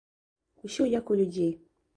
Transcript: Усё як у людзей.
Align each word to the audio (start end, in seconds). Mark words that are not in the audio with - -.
Усё 0.69 0.89
як 0.95 1.05
у 1.15 1.19
людзей. 1.23 1.53